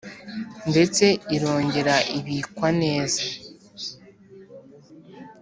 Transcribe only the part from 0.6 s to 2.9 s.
Ndetse irongera ibikwa